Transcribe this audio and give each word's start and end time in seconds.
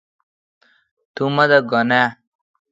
تو 1.13 1.23
مہ 1.35 1.45
دا 1.49 1.59
گھن 1.71 1.89
آ؟ 2.01 2.03